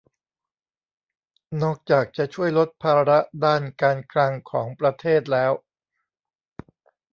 [1.61, 5.51] นอกจากจะช่วยลดภาระด้านการคลังของประเทศแล้ว